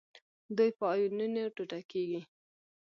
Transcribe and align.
دوی 0.57 0.69
په 0.77 0.83
آیونونو 0.93 1.41
ټوټه 1.55 1.79
کیږي. 1.91 2.21